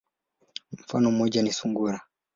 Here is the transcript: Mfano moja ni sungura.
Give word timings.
Mfano 0.71 1.11
moja 1.11 1.41
ni 1.43 1.51
sungura. 1.53 2.01